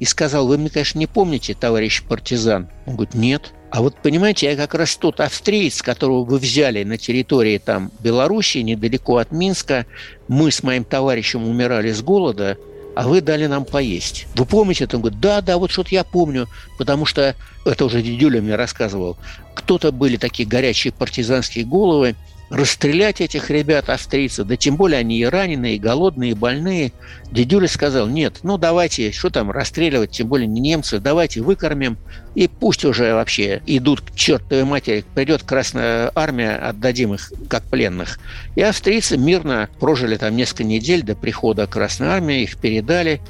[0.00, 2.68] и сказал, вы мне, конечно, не помните, товарищ партизан.
[2.86, 3.52] Он говорит, нет.
[3.70, 8.60] А вот, понимаете, я как раз тот австриец, которого вы взяли на территории там Белоруссии,
[8.60, 9.86] недалеко от Минска.
[10.28, 12.56] Мы с моим товарищем умирали с голода,
[12.94, 14.26] а вы дали нам поесть.
[14.34, 14.88] Вы помните?
[14.92, 16.48] Он говорит, да, да, вот что-то я помню,
[16.78, 19.18] потому что, это уже Дедюля мне рассказывал,
[19.54, 22.14] кто-то были такие горячие партизанские головы,
[22.48, 26.92] расстрелять этих ребят, австрийцев, да тем более они и раненые, и голодные, и больные.
[27.30, 31.98] Дедюля сказал, нет, ну давайте, что там расстреливать, тем более не немцы, давайте выкормим,
[32.34, 38.20] и пусть уже вообще идут к чертовой матери, придет Красная Армия, отдадим их как пленных.
[38.54, 43.20] И австрийцы мирно прожили там несколько недель до прихода Красной Армии, их передали.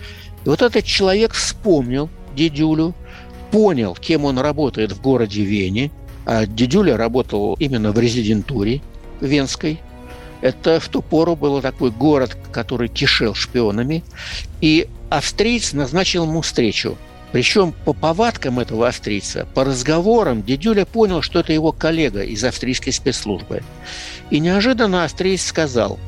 [0.44, 2.94] И вот этот человек вспомнил Дедюлю,
[3.50, 5.90] понял, кем он работает в городе Вене,
[6.26, 8.83] а Дедюля работал именно в резидентуре,
[9.20, 9.81] Венской.
[10.40, 14.05] Это в ту пору был такой город, который кишел шпионами.
[14.61, 16.96] И австриец назначил ему встречу.
[17.33, 22.92] Причем по повадкам этого австрийца, по разговорам, Дедюля понял, что это его коллега из австрийской
[22.92, 23.62] спецслужбы.
[24.31, 25.98] И неожиданно австриец сказал,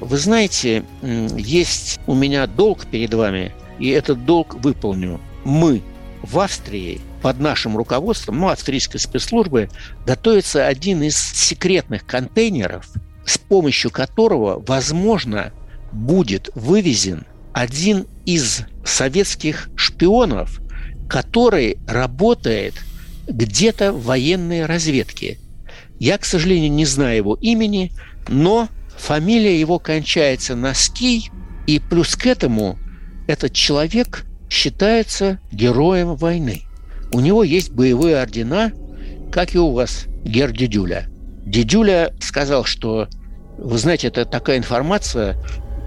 [0.00, 5.20] вы знаете, есть у меня долг перед вами, и этот долг выполню.
[5.44, 5.82] Мы
[6.22, 9.70] в Австрии под нашим руководством, ну, австрийской спецслужбы,
[10.04, 12.88] готовится один из секретных контейнеров,
[13.24, 15.52] с помощью которого, возможно,
[15.92, 20.60] будет вывезен один из советских шпионов,
[21.08, 22.74] который работает
[23.28, 25.38] где-то в военной разведке.
[26.00, 27.92] Я, к сожалению, не знаю его имени,
[28.26, 31.30] но фамилия его кончается на «ский»,
[31.66, 32.76] и плюс к этому
[33.28, 36.62] этот человек считается героем войны.
[37.12, 38.72] У него есть боевые ордена,
[39.30, 41.06] как и у вас, Гер Дедюля.
[41.44, 43.08] Дедюля сказал, что,
[43.58, 45.36] вы знаете, это такая информация,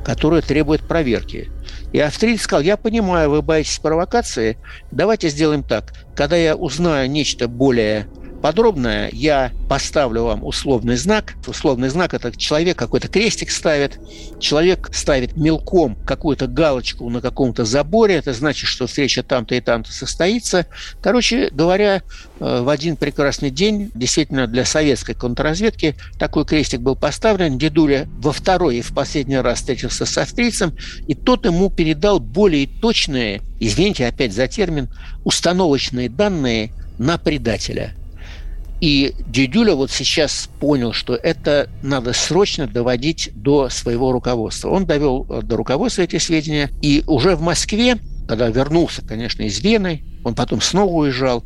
[0.06, 1.50] которая требует проверки.
[1.94, 4.58] И австриец сказал, я понимаю, вы боитесь провокации,
[4.92, 5.94] давайте сделаем так.
[6.16, 8.08] Когда я узнаю нечто более
[8.46, 11.34] подробное, я поставлю вам условный знак.
[11.48, 14.00] Условный знак– это человек какой-то крестик ставит,
[14.40, 19.92] человек ставит мелком какую-то галочку на каком-то заборе, это значит, что встреча там-то и там-то
[19.92, 20.68] состоится.
[21.02, 22.04] Короче говоря,
[22.40, 27.58] э, в один прекрасный день, действительно для советской контрразведки, такой крестик был поставлен.
[27.58, 30.78] Дедуля во второй и в последний раз встретился с австрийцем,
[31.08, 34.88] и тот ему передал более точные, извините опять за термин,
[35.24, 37.96] установочные данные на предателя–
[38.86, 44.70] и Дюдюля вот сейчас понял, что это надо срочно доводить до своего руководства.
[44.70, 49.60] Он довел э, до руководства эти сведения, и уже в Москве, когда вернулся, конечно, из
[49.60, 51.44] Вены, он потом снова уезжал,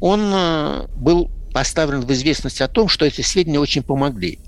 [0.00, 4.38] он э, был поставлен в известность о том, что эти сведения очень помогли.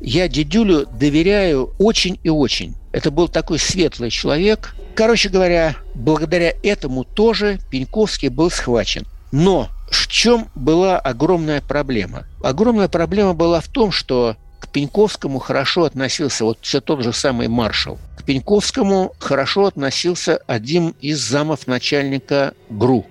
[0.00, 2.76] Я Дедюлю доверяю очень и очень.
[2.92, 4.74] Это был такой светлый человек.
[4.94, 9.04] Короче говоря, благодаря этому тоже Пеньковский был схвачен.
[9.32, 12.24] Но в чем была огромная проблема?
[12.42, 17.48] Огромная проблема была в том, что к Пеньковскому хорошо относился вот все тот же самый
[17.48, 17.98] маршал.
[18.16, 23.04] К Пеньковскому хорошо относился один из замов начальника ГРУ.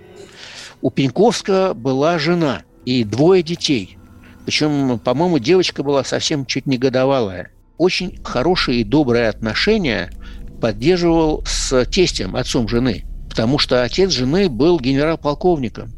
[0.82, 3.98] У Пеньковского была жена и двое детей.
[4.46, 7.52] Причем, по-моему, девочка была совсем чуть не годовалая.
[7.78, 10.12] очень хорошие и добрые отношения
[10.62, 15.92] поддерживал с тестем, отцом жены, потому что отец жены был генерал-полковником.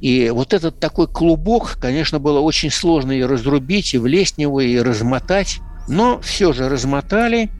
[0.00, 4.60] И вот этот такой клубок, конечно, было очень сложно и разрубить, и влезть в него,
[4.60, 5.58] и размотать.
[5.88, 7.50] Но все же размотали,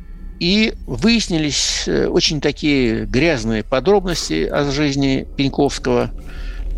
[0.41, 6.11] и выяснились э, очень такие грязные подробности о жизни Пеньковского.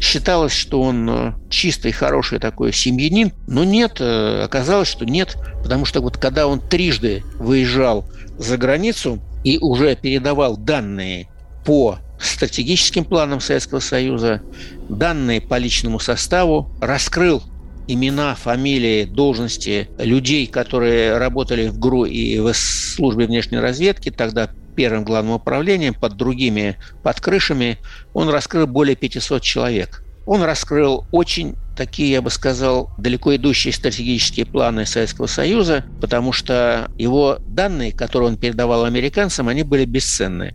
[0.01, 5.85] Считалось, что он э, чистый, хороший такой семьянин, но нет, э, оказалось, что нет, потому
[5.85, 8.05] что вот когда он трижды выезжал
[8.37, 11.29] за границу и уже передавал данные
[11.65, 14.43] по стратегическим планам Советского Союза,
[14.89, 17.43] данные по личному составу, раскрыл
[17.89, 25.05] имена, фамилии, должности людей, которые работали в ГРУ и в службе внешней разведки, тогда первым
[25.05, 27.79] главным управлением, под другими под крышами,
[28.14, 30.03] он раскрыл более 500 человек.
[30.25, 36.91] Он раскрыл очень такие, я бы сказал, далеко идущие стратегические планы Советского Союза, потому что
[36.97, 40.55] его данные, которые он передавал американцам, они были бесценны.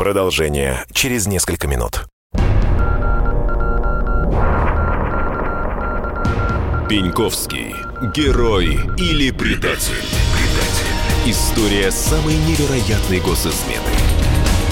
[0.00, 2.06] Продолжение через несколько минут.
[6.88, 7.74] Пеньковский.
[8.14, 9.92] Герой или предатель?
[9.92, 11.30] предатель.
[11.30, 13.84] История самой невероятной госизмены.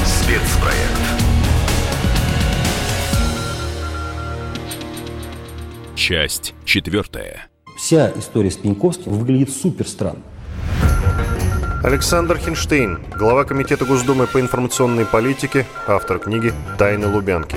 [0.06, 0.98] Спецпроект.
[5.94, 7.48] Часть четвертая.
[7.76, 10.22] Вся история с Пеньковским выглядит супер странно.
[11.82, 17.56] Александр Хинштейн, глава Комитета Госдумы по информационной политике, автор книги «Тайны Лубянки».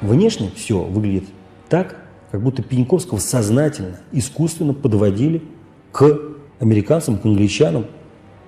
[0.00, 1.28] Внешне все выглядит
[1.68, 1.96] так,
[2.32, 5.42] как будто Пеньковского сознательно, искусственно подводили
[5.92, 6.18] к
[6.58, 7.86] американцам, к англичанам,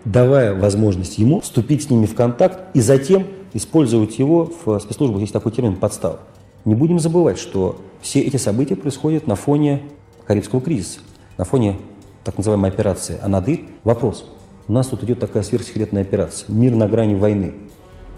[0.04, 5.32] давая возможность ему вступить с ними в контакт и затем использовать его в спецслужбах, есть
[5.32, 6.18] такой термин «подстава».
[6.64, 9.82] Не будем забывать, что все эти события происходят на фоне
[10.26, 10.98] Карибского кризиса,
[11.38, 11.76] на фоне
[12.24, 13.66] так называемая операция «Анадырь».
[13.84, 14.24] Вопрос.
[14.66, 17.52] У нас тут идет такая сверхсекретная операция «Мир на грани войны».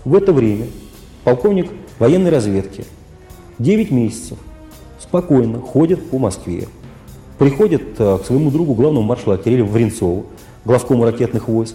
[0.04, 0.66] В это время
[1.24, 2.84] полковник военной разведки
[3.59, 4.38] 9 месяцев
[5.00, 6.68] спокойно ходит по Москве,
[7.38, 10.26] приходит э, к своему другу, главному маршалу Кириллу Варенцову,
[10.64, 11.74] главкому ракетных войск,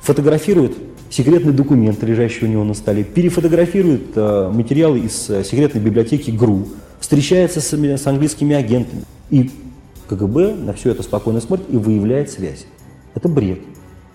[0.00, 0.76] фотографирует
[1.10, 6.68] секретные документы, лежащие у него на столе, перефотографирует э, материалы из э, секретной библиотеки ГРУ,
[7.00, 9.50] встречается с английскими агентами и
[10.16, 12.66] КГБ на все это спокойно смотрит и выявляет связь.
[13.14, 13.60] Это бред.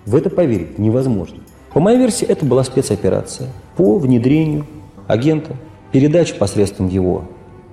[0.06, 1.38] В это поверить невозможно.
[1.72, 4.66] По моей версии, это была спецоперация по внедрению
[5.06, 5.56] агента,
[5.92, 7.24] передача посредством его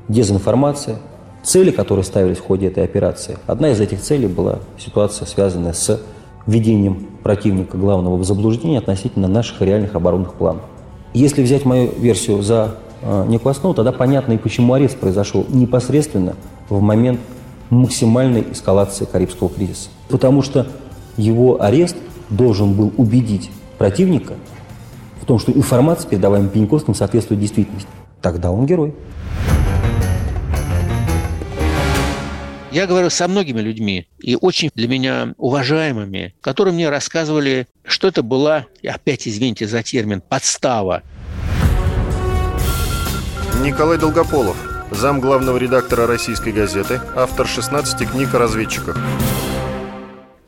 [0.07, 0.97] дезинформации,
[1.43, 3.37] цели, которые ставились в ходе этой операции.
[3.45, 6.01] Одна из этих целей была ситуация, связанная с
[6.47, 10.63] введением противника главного в заблуждение относительно наших реальных оборонных планов.
[11.13, 16.35] Если взять мою версию за э, некую основу, тогда понятно и почему арест произошел непосредственно
[16.69, 17.19] в момент
[17.69, 19.89] максимальной эскалации Карибского кризиса.
[20.09, 20.67] Потому что
[21.17, 21.95] его арест
[22.29, 24.33] должен был убедить противника
[25.21, 27.89] в том, что информация, передаваемая Пеньковским, соответствует действительности.
[28.21, 28.93] Тогда он герой.
[32.71, 38.21] Я говорю со многими людьми, и очень для меня уважаемыми, которые мне рассказывали, что это
[38.21, 41.01] была, опять извините за термин, подстава.
[43.63, 44.57] Николай Долгополов,
[44.91, 48.97] зам главного редактора «Российской газеты», автор 16 книг о разведчиках.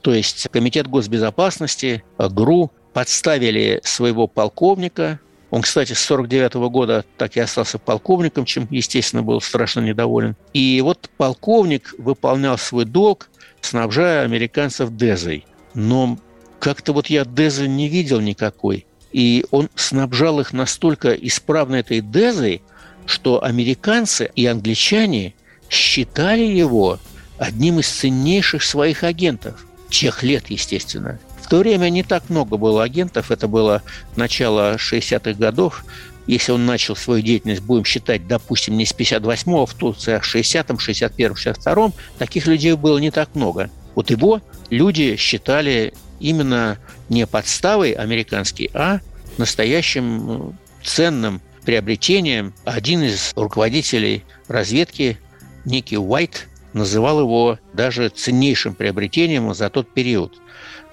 [0.01, 5.19] То есть Комитет госбезопасности, ГРУ подставили своего полковника.
[5.49, 10.35] Он, кстати, с 49 года так и остался полковником, чем, естественно, был страшно недоволен.
[10.53, 13.29] И вот полковник выполнял свой долг,
[13.61, 15.45] снабжая американцев дезой.
[15.73, 16.17] Но
[16.59, 18.85] как-то вот я дезы не видел никакой.
[19.11, 22.61] И он снабжал их настолько исправно этой дезой,
[23.07, 25.33] что американцы и англичане
[25.69, 26.99] считали его
[27.39, 29.65] одним из ценнейших своих агентов.
[29.89, 31.19] Тех лет, естественно.
[31.41, 33.81] В то время не так много было агентов, это было
[34.17, 35.85] начало 60-х годов.
[36.27, 40.23] Если он начал свою деятельность, будем считать, допустим, не с 58-го, в Турции, а в
[40.23, 43.69] 60-м, 61-м, 62-м, таких людей было не так много.
[43.95, 46.77] Вот его люди считали именно
[47.07, 48.99] не подставой американский, а
[49.37, 50.53] настоящим ну,
[50.83, 55.17] ценным приобретением один из руководителей разведки,
[55.65, 60.39] некий Уайт, называл его даже ценнейшим приобретением за тот период.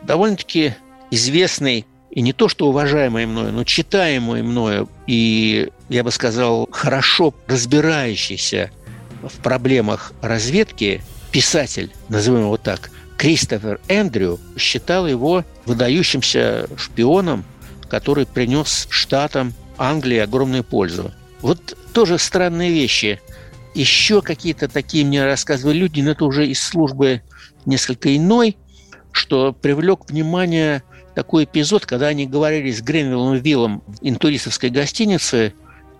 [0.02, 0.74] Довольно-таки
[1.12, 7.32] известный и не то что уважаемый мною, но читаемый мною и, я бы сказал, хорошо
[7.46, 8.72] разбирающийся
[9.22, 17.44] в проблемах разведки писатель, назовем его так, Кристофер Эндрю считал его выдающимся шпионом,
[17.88, 21.12] который принес штатам Англии огромную пользу.
[21.40, 23.20] Вот тоже странные вещи.
[23.74, 27.22] Еще какие-то такие мне рассказывали люди, но это уже из службы
[27.66, 28.56] несколько иной,
[29.12, 30.82] что привлек внимание
[31.14, 35.54] такой эпизод, когда они говорили с Гренвиллом Виллом в интуристовской гостинице,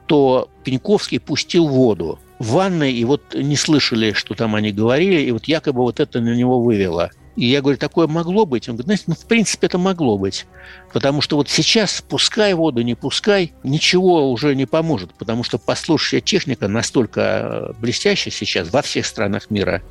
[0.07, 5.31] то Пеньковский пустил воду в ванной, и вот не слышали, что там они говорили, и
[5.31, 8.69] вот якобы вот это на него вывело– и я говорю, такое могло быть?
[8.69, 10.47] Он говорит, знаете, ну, в принципе, это могло быть.
[10.93, 15.13] Потому что вот сейчас, пускай воду, не пускай, ничего уже не поможет.
[15.15, 19.83] Потому что послушающая техника настолько э, блестящая сейчас во всех странах мира,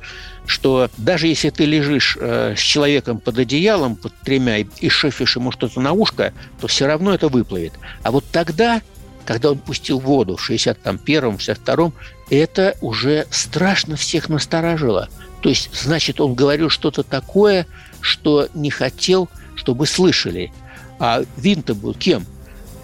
[0.46, 5.52] что даже если ты лежишь э, с человеком под одеялом, под тремя, и шефишь ему
[5.52, 7.74] что-то на ушко, то все равно это выплывет.
[8.02, 8.80] А вот тогда,
[9.26, 11.92] когда он пустил воду в 61-м, 62-м,
[12.30, 15.10] это уже страшно всех насторожило–
[15.44, 17.66] то есть, значит, он говорил что-то такое,
[18.00, 20.50] что не хотел, чтобы слышали.
[20.98, 22.24] А Винта был кем?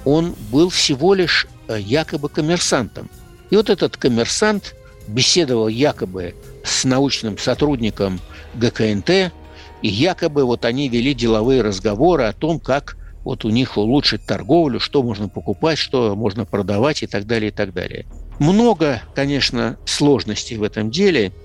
[0.04, 3.08] Он был всего лишь э, якобы коммерсантом.
[3.48, 4.74] И вот этот коммерсант
[5.08, 8.20] беседовал якобы с научным сотрудником
[8.56, 9.32] ГКНТ,
[9.80, 14.80] и якобы вот они вели деловые разговоры о том, как вот у них улучшить торговлю,
[14.80, 18.04] что можно покупать, что можно продавать и так далее, и так далее.
[18.38, 21.32] Много, конечно, сложностей в этом деле–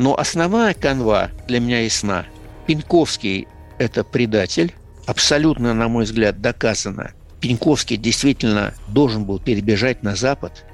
[0.00, 2.24] но основная канва для меня ясна.
[2.66, 3.46] Пеньковский–
[3.78, 4.74] это предатель.
[5.06, 7.10] Абсолютно, на мой взгляд, доказано.
[7.40, 10.64] Пеньковский действительно должен был перебежать на Запад.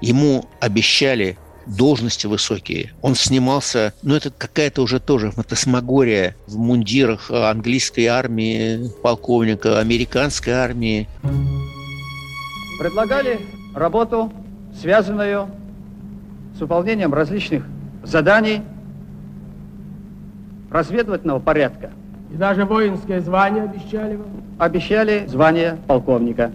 [0.00, 2.92] Ему обещали должности высокие.
[3.02, 11.08] Он снимался, ну это какая-то уже тоже фантасмагория в мундирах английской армии, полковника, американской армии.
[12.78, 13.40] Предлагали
[13.74, 14.32] работу,
[14.80, 15.50] связанную
[16.56, 17.64] с выполнением различных
[18.08, 18.62] заданий
[20.70, 21.90] разведывательного порядка.
[22.32, 24.26] И даже воинское звание обещали вам?
[24.58, 26.50] Обещали звание полковника.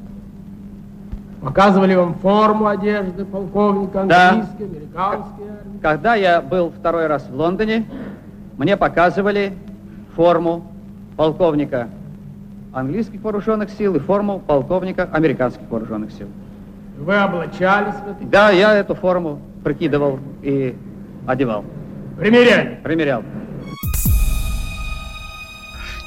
[1.41, 4.66] Показывали вам форму одежды полковника английской, да.
[4.66, 5.80] американской армии?
[5.82, 7.86] Когда я был второй раз в Лондоне,
[8.58, 9.54] мне показывали
[10.16, 10.72] форму
[11.18, 11.89] полковника
[12.72, 16.28] английских вооруженных сил и форму полковника американских вооруженных сил.
[16.97, 20.76] Вы облачались в этой Да, я эту форму прикидывал и
[21.28, 21.65] одевал.
[22.17, 22.80] Примеряли?
[22.84, 23.24] Примерял.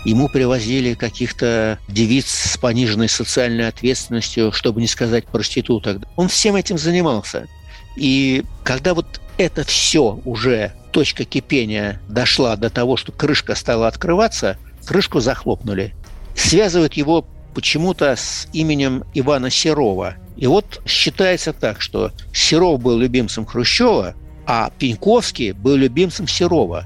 [0.05, 6.03] Ему привозили каких-то девиц с пониженной социальной ответственностью, чтобы не сказать проституток.
[6.15, 7.49] Он всем этим занимался.
[7.97, 14.57] И когда вот это все уже, точка кипения дошла до того, что крышка стала открываться,
[14.87, 15.93] крышку захлопнули.
[16.37, 20.15] Связывают его почему-то с именем Ивана Серова.
[20.37, 24.15] И вот считается так, что Серов был любимцем Хрущева,
[24.47, 26.85] а Пеньковский был любимцем Серова.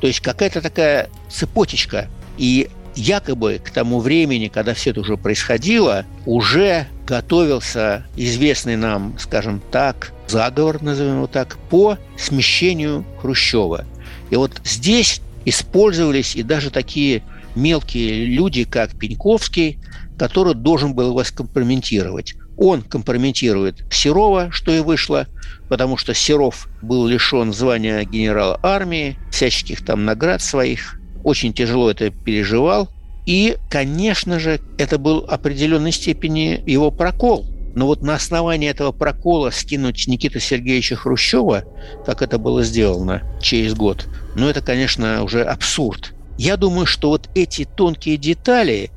[0.00, 2.08] То есть какая-то такая цепочечка.
[2.38, 9.62] И якобы к тому времени, когда все это уже происходило, уже готовился известный нам, скажем
[9.70, 13.84] так, заговор, назовем его так, по смещению Хрущева.
[14.30, 17.22] И вот здесь использовались и даже такие
[17.54, 19.78] мелкие люди, как Пеньковский,
[20.18, 22.34] который должен был его скомпрометировать.
[22.64, 25.26] Он компрометирует Серова, что и вышло,
[25.68, 32.10] потому что Серов был лишен звания генерала армии, всяческих там наград своих, очень тяжело это
[32.10, 32.88] переживал.
[33.26, 37.44] И, конечно же, это был определенной степени его прокол.
[37.74, 41.64] Но вот на основании этого прокола скинуть Никита Сергеевича Хрущева,
[42.06, 44.06] как это было сделано через год,
[44.36, 46.14] ну это, конечно, уже абсурд.
[46.38, 48.92] Я думаю, что вот эти тонкие детали,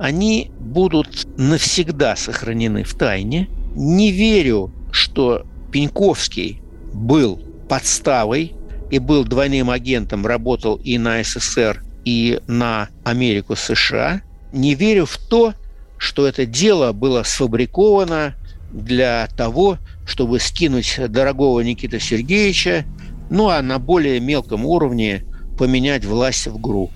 [0.00, 3.50] они будут навсегда сохранены в тайне.
[3.76, 6.62] Не верю, что Пеньковский
[6.94, 7.38] был
[7.68, 8.54] подставой
[8.90, 14.22] и был двойным агентом, работал и на СССР, и на Америку США,
[14.54, 15.52] не верю в то,
[15.98, 18.34] что это дело было сфабриковано
[18.72, 19.76] для того,
[20.06, 22.86] чтобы скинуть дорогого Никита Сергеевича,
[23.28, 25.24] ну а на более мелком уровне
[25.58, 26.90] поменять власть в ГРУ.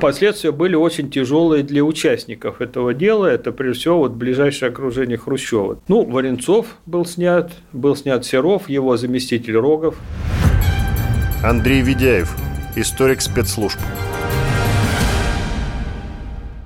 [0.00, 3.26] Последствия были очень тяжелые для участников этого дела.
[3.26, 5.80] Это, прежде всего, вот ближайшее окружение Хрущева.
[5.88, 9.96] Ну, Варенцов был снят, был снят Серов, его заместитель Рогов.
[11.42, 12.36] Андрей Ведяев,
[12.76, 13.78] историк спецслужб.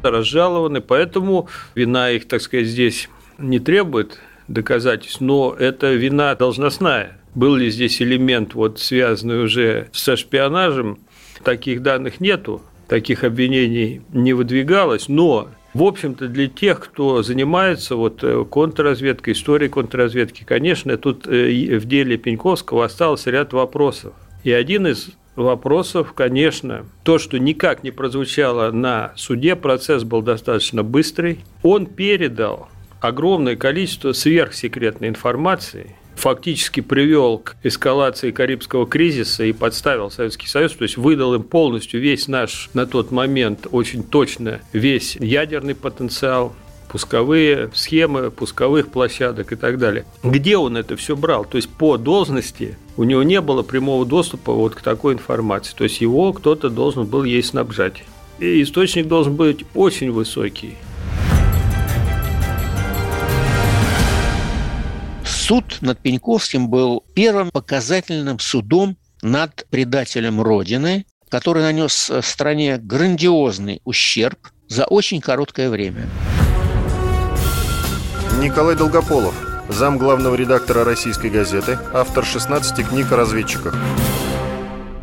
[0.02, 3.08] Разжалованы, поэтому вина их, так сказать, здесь
[3.38, 4.18] не требует
[4.48, 7.18] доказательств, но это вина должностная.
[7.36, 10.98] Был ли здесь элемент, вот, связанный уже со шпионажем,
[11.44, 18.24] таких данных нету, таких обвинений не выдвигалось, но в общем-то, для тех, кто занимается вот
[18.24, 24.14] э, контрразведкой, историей контрразведки, конечно, тут э, в деле Пеньковского остался ряд вопросов.
[24.42, 30.82] И один из вопросов, конечно, то, что никак не прозвучало на суде, процесс был достаточно
[30.82, 31.38] быстрый.
[31.62, 32.68] Он передал
[33.00, 40.84] огромное количество сверхсекретной информации, фактически привел к эскалации Карибского кризиса и подставил Советский Союз, то
[40.84, 46.54] есть выдал им полностью весь наш на тот момент очень точно весь ядерный потенциал,
[46.90, 50.04] пусковые схемы пусковых площадок и так далее.
[50.22, 51.44] Где он это все брал?
[51.44, 55.74] То есть по должности у него не было прямого доступа вот к такой информации.
[55.76, 58.02] То есть его кто-то должен был ей снабжать.
[58.40, 60.76] И источник должен быть очень высокий.
[65.80, 74.38] Суд над Пеньковским был первым показательным судом над предателем Родины, который нанес стране грандиозный ущерб
[74.68, 76.06] за очень короткое время.
[78.40, 79.34] Николай Долгополов,
[79.68, 83.74] зам главного редактора «Российской газеты», автор 16 книг о разведчиках.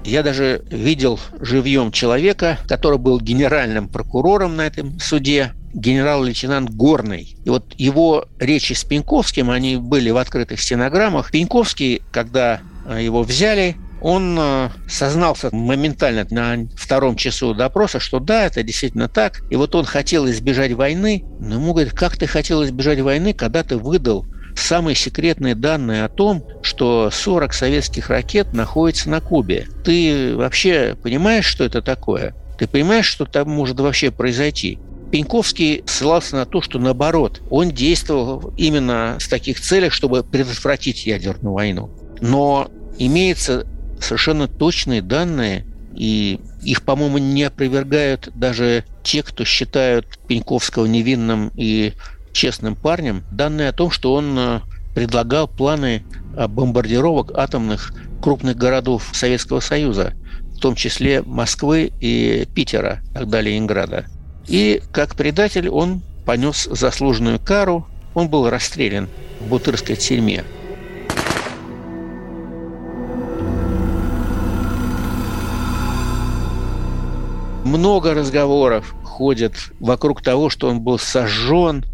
[0.04, 7.38] Я даже видел живьем человека, который был генеральным прокурором на этом суде, генерал-лейтенант Горный.
[7.46, 11.32] И вот его речи с Пеньковским, они были в открытых стенограммах.
[11.32, 18.46] Пеньковский, когда э, его взяли, он э, сознался моментально на втором часу допроса, что да,
[18.46, 19.42] это действительно так.
[19.52, 23.64] И вот он хотел избежать войны, но ему говорят, как ты хотел избежать войны, когда
[23.64, 24.26] ты выдал
[24.56, 29.68] самые секретные данные о том, что 40 советских ракет находятся на Кубе.
[29.86, 32.34] Ты вообще понимаешь, что это такое?
[32.58, 34.80] Ты понимаешь, что там может вообще произойти?
[35.12, 41.54] Пеньковский ссылался на то, что наоборот, он действовал именно с таких целях, чтобы предотвратить ядерную
[41.54, 41.90] войну.
[42.20, 43.66] Но имеется
[44.02, 51.94] совершенно точные данные, и их, по-моему, не опровергают даже те, кто считают Пеньковского невинным и
[52.34, 54.60] честным парнем, данные о том, что он э,
[54.94, 56.04] предлагал планы
[56.48, 60.14] бомбардировок атомных крупных городов Советского Союза,
[60.56, 64.06] в том числе Москвы и Питера, тогда Ленинграда.
[64.48, 70.44] И как предатель он понес заслуженную кару, он был расстрелян в Бутырской тюрьме–
[77.68, 81.86] много разговоров ходит вокруг того, что он был сожжен,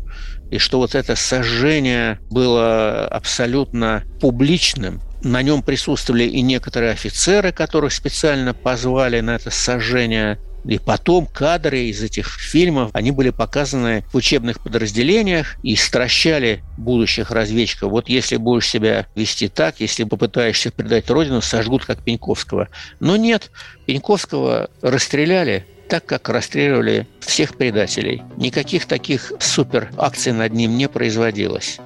[0.52, 5.02] и что вот это сожжение было абсолютно публичным.
[5.24, 10.38] На нем присутствовали и некоторые офицеры, которых специально позвали на это сожжение.
[10.66, 17.32] И потом кадры из этих фильмов, они были показаны в учебных подразделениях и стращали будущих
[17.32, 17.92] разведчиков.
[17.92, 22.70] Вот если будешь себя вести так, если попытаешься предать Родину, сожгут как Пеньковского.
[23.00, 23.52] Но нет,
[23.86, 28.24] Пеньковского расстреляли, так, как расстреливали всех предателей.
[28.38, 31.80] Никаких таких супер акций над ним не производилось.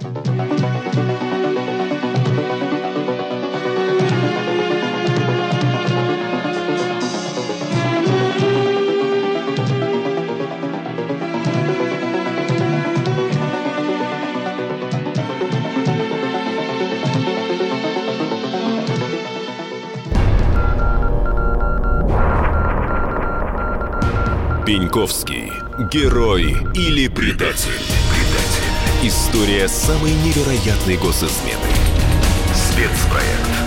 [24.68, 25.50] Пеньковский.
[25.90, 27.72] Герой или предатель?
[27.72, 29.08] предатель.
[29.08, 31.72] История самой невероятной госизмены.
[32.54, 33.67] Спецпроект.